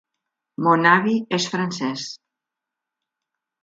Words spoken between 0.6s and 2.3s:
Mon avi és francés.